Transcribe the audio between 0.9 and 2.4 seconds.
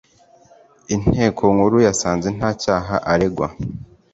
Inteko nkuru yasanze